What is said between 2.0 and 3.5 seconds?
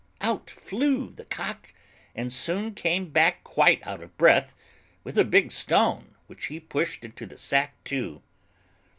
and soon came back